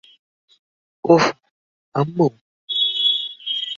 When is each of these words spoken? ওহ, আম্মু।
ওহ, 1.05 1.25
আম্মু। 1.95 2.27